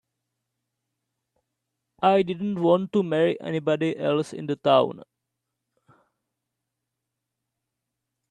[2.01, 5.03] I didn't want to marry anybody else in town.